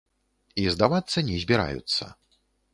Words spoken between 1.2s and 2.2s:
не збіраюцца.